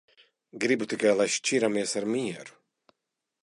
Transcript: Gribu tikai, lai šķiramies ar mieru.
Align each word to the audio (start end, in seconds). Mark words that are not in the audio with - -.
Gribu 0.63 0.87
tikai, 0.93 1.11
lai 1.19 1.29
šķiramies 1.35 1.95
ar 2.03 2.11
mieru. 2.15 2.59